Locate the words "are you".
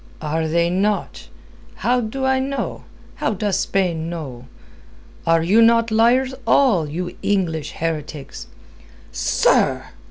5.27-5.61